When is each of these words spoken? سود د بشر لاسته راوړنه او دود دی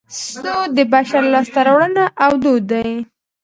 سود 0.21 0.69
د 0.77 0.79
بشر 0.93 1.23
لاسته 1.33 1.59
راوړنه 1.67 2.03
او 2.23 2.31
دود 2.43 2.63
دی 2.71 2.91